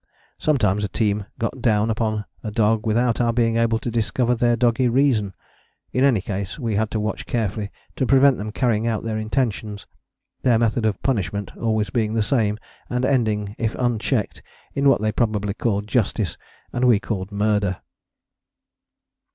[0.39, 4.33] Sometimes a team got a down upon a dog without our being able to discover
[4.33, 5.35] their doggy reason.
[5.93, 9.85] In any case we had to watch carefully to prevent them carrying out their intentions,
[10.41, 12.57] their method of punishment always being the same
[12.89, 14.41] and ending, if unchecked,
[14.73, 16.35] in what they probably called justice,
[16.73, 17.77] and we called murder.